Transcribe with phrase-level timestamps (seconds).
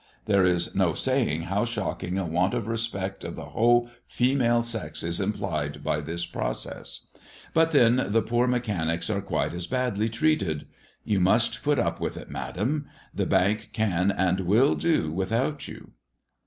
[0.25, 5.03] There is no saying how shocking a want of respect of the whole female sex
[5.03, 7.11] is implied by this process!
[7.53, 10.65] But then the poor mechanics are quite as badly treated.
[11.03, 12.87] You must put up with it, Madame.
[13.13, 15.91] The Bank can and will do without you.